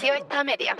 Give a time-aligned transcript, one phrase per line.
[0.00, 0.76] sijoittaa media.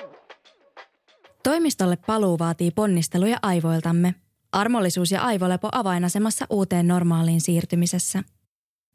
[1.43, 4.15] Toimistolle paluu vaatii ponnisteluja aivoiltamme.
[4.53, 8.23] Armollisuus ja aivolepo avainasemassa uuteen normaaliin siirtymisessä.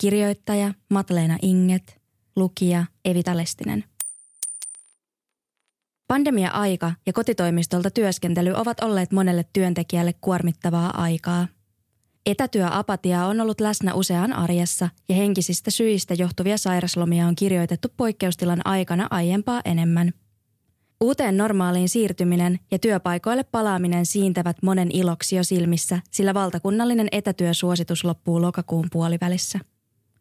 [0.02, 2.02] Kirjoittaja Matleena Inget,
[2.36, 3.84] lukija Evita Lestinen.
[6.08, 11.48] Pandemia-aika ja kotitoimistolta työskentely ovat olleet monelle työntekijälle kuormittavaa aikaa.
[12.26, 19.08] Etätyöapatia on ollut läsnä usean arjessa ja henkisistä syistä johtuvia sairaslomia on kirjoitettu poikkeustilan aikana
[19.10, 20.12] aiempaa enemmän.
[21.02, 28.42] Uuteen normaaliin siirtyminen ja työpaikoille palaaminen siintävät monen iloksi jo silmissä, sillä valtakunnallinen etätyösuositus loppuu
[28.42, 29.60] lokakuun puolivälissä.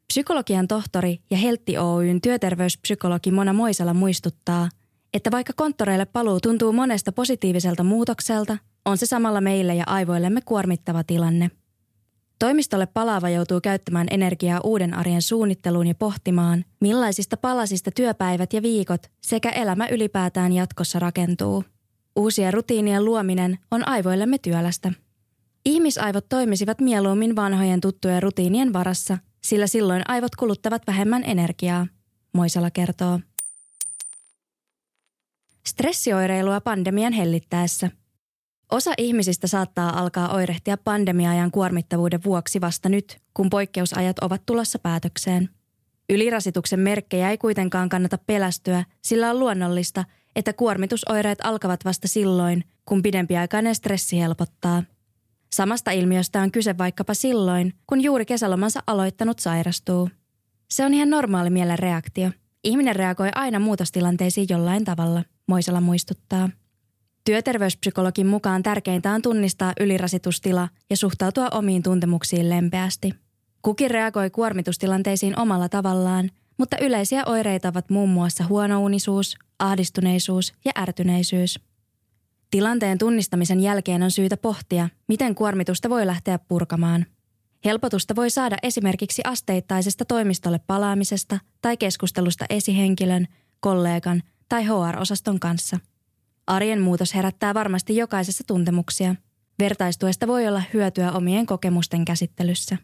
[0.06, 4.68] Psykologian tohtori ja Heltti Oyn työterveyspsykologi Mona Moisala muistuttaa,
[5.14, 11.04] että vaikka konttoreille paluu tuntuu monesta positiiviselta muutokselta, on se samalla meille ja aivoillemme kuormittava
[11.04, 11.50] tilanne.
[12.40, 19.06] Toimistolle palaava joutuu käyttämään energiaa uuden arjen suunnitteluun ja pohtimaan, millaisista palasista työpäivät ja viikot
[19.20, 21.64] sekä elämä ylipäätään jatkossa rakentuu.
[22.16, 24.92] Uusien rutiinien luominen on aivoillemme työlästä.
[25.64, 31.86] Ihmisaivot toimisivat mieluummin vanhojen tuttujen rutiinien varassa, sillä silloin aivot kuluttavat vähemmän energiaa,
[32.32, 33.20] Moisala kertoo.
[35.66, 37.90] Stressioireilua pandemian hellittäessä.
[38.70, 45.48] Osa ihmisistä saattaa alkaa oirehtia pandemiaajan kuormittavuuden vuoksi vasta nyt, kun poikkeusajat ovat tulossa päätökseen.
[46.10, 50.04] Ylirasituksen merkkejä ei kuitenkaan kannata pelästyä, sillä on luonnollista,
[50.36, 54.82] että kuormitusoireet alkavat vasta silloin, kun pidempiaikainen stressi helpottaa.
[55.52, 60.10] Samasta ilmiöstä on kyse vaikkapa silloin, kun juuri kesälomansa aloittanut sairastuu.
[60.70, 62.30] Se on ihan normaali mielen reaktio.
[62.64, 66.48] Ihminen reagoi aina muutostilanteisiin jollain tavalla, Moisala muistuttaa.
[67.24, 73.14] Työterveyspsykologin mukaan tärkeintä on tunnistaa ylirasitustila ja suhtautua omiin tuntemuksiin lempeästi.
[73.62, 81.60] Kukin reagoi kuormitustilanteisiin omalla tavallaan, mutta yleisiä oireita ovat muun muassa huonounisuus, ahdistuneisuus ja ärtyneisyys.
[82.50, 87.06] Tilanteen tunnistamisen jälkeen on syytä pohtia, miten kuormitusta voi lähteä purkamaan.
[87.64, 93.26] Helpotusta voi saada esimerkiksi asteittaisesta toimistolle palaamisesta tai keskustelusta esihenkilön,
[93.60, 95.78] kollegan tai HR-osaston kanssa–
[96.50, 99.14] Arjen muutos herättää varmasti jokaisessa tuntemuksia.
[99.58, 102.76] Vertaistuesta voi olla hyötyä omien kokemusten käsittelyssä.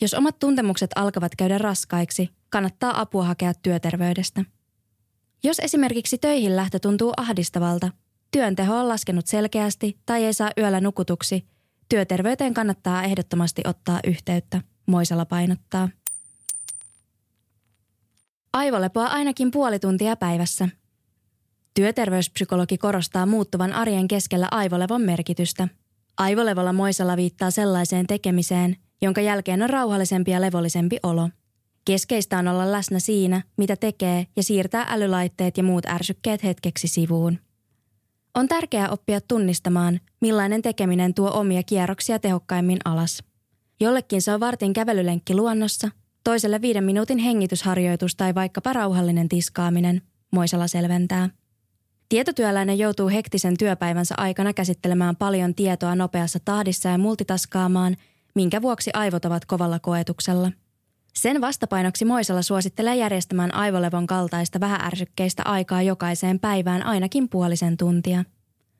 [0.00, 4.44] Jos omat tuntemukset alkavat käydä raskaiksi, kannattaa apua hakea työterveydestä.
[5.42, 7.90] Jos esimerkiksi töihin lähtö tuntuu ahdistavalta,
[8.30, 11.46] työn teho on laskenut selkeästi tai ei saa yöllä nukutuksi,
[11.88, 15.88] työterveyteen kannattaa ehdottomasti ottaa yhteyttä, Moisala painottaa.
[18.52, 20.68] Aivolepoa ainakin puoli tuntia päivässä–
[21.76, 25.68] Työterveyspsykologi korostaa muuttuvan arjen keskellä aivolevon merkitystä.
[26.18, 31.28] Aivolevolla Moisella viittaa sellaiseen tekemiseen, jonka jälkeen on rauhallisempi ja levollisempi olo.
[31.84, 37.38] Keskeistä on olla läsnä siinä, mitä tekee ja siirtää älylaitteet ja muut ärsykkeet hetkeksi sivuun.
[38.34, 43.22] On tärkeää oppia tunnistamaan, millainen tekeminen tuo omia kierroksia tehokkaimmin alas.
[43.80, 45.88] Jollekin se on vartin kävelylenkki luonnossa,
[46.24, 51.30] toiselle viiden minuutin hengitysharjoitus tai vaikkapa rauhallinen tiskaaminen, Moisala selventää.
[52.08, 57.96] Tietotyöläinen joutuu hektisen työpäivänsä aikana käsittelemään paljon tietoa nopeassa tahdissa ja multitaskaamaan,
[58.34, 60.52] minkä vuoksi aivot ovat kovalla koetuksella.
[61.14, 68.24] Sen vastapainoksi Moisella suosittelee järjestämään aivolevon kaltaista vähäärsykkeistä aikaa jokaiseen päivään ainakin puolisen tuntia.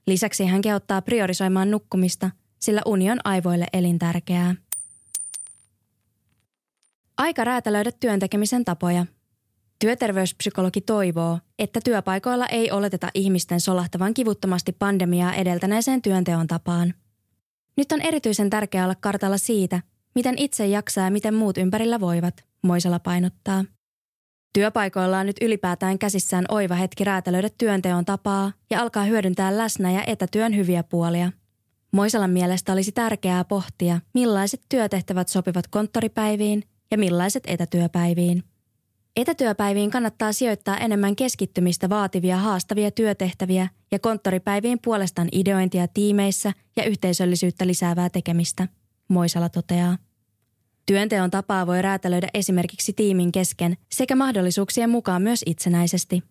[0.06, 2.30] Lisäksi hän kehottaa priorisoimaan nukkumista,
[2.60, 4.54] sillä uni on aivoille elintärkeää.
[7.18, 9.06] Aika räätälöidä työntekemisen tapoja–
[9.78, 16.94] Työterveyspsykologi toivoo, että työpaikoilla ei oleteta ihmisten solahtavan kivuttomasti pandemiaa edeltäneeseen työnteon tapaan.
[17.76, 19.82] Nyt on erityisen tärkeää olla kartalla siitä,
[20.14, 23.64] miten itse jaksaa ja miten muut ympärillä voivat, Moisala painottaa.
[24.52, 30.04] Työpaikoilla on nyt ylipäätään käsissään oiva hetki räätälöidä työnteon tapaa ja alkaa hyödyntää läsnä- ja
[30.06, 31.32] etätyön hyviä puolia.
[31.92, 38.44] Moisalan mielestä olisi tärkeää pohtia, millaiset työtehtävät sopivat konttoripäiviin ja millaiset etätyöpäiviin.
[39.16, 47.66] Etätyöpäiviin kannattaa sijoittaa enemmän keskittymistä vaativia haastavia työtehtäviä ja konttoripäiviin puolestaan ideointia tiimeissä ja yhteisöllisyyttä
[47.66, 48.68] lisäävää tekemistä,
[49.08, 49.98] Moisala toteaa.
[50.86, 56.22] Työnteon tapaa voi räätälöidä esimerkiksi tiimin kesken sekä mahdollisuuksien mukaan myös itsenäisesti.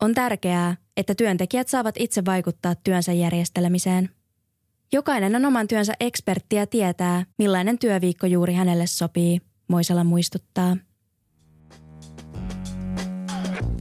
[0.00, 4.10] On tärkeää, että työntekijät saavat itse vaikuttaa työnsä järjestelemiseen.
[4.92, 10.76] Jokainen on oman työnsä ekspertti ja tietää, millainen työviikko juuri hänelle sopii, Moisala muistuttaa.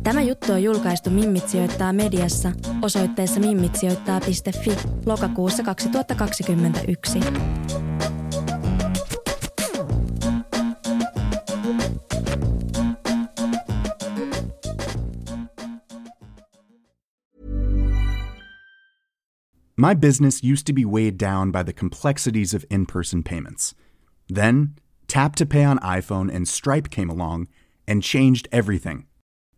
[0.04, 2.52] Tämä juttu on julkaistu Mimmit sijoittaa mediassa
[2.82, 7.20] osoitteessa mimmitsijoittaa.fi lokakuussa 2021.
[19.78, 23.76] My business used to be weighed down by the complexities of in person payments.
[24.34, 24.76] Then,
[25.08, 27.48] Tap to Pay on iPhone and Stripe came along
[27.88, 29.11] and changed everything.